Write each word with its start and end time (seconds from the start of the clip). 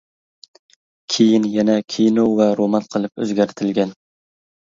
كېيىن 1.15 1.45
يەنە 1.55 1.75
كىنو 1.97 2.25
ۋە 2.41 2.49
رومان 2.61 2.89
قىلىپ 2.97 3.23
ئۆزگەرتىلگەن. 3.27 3.95